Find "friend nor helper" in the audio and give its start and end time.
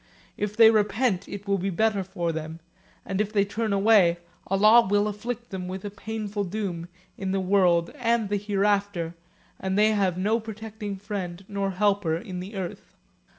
10.95-12.15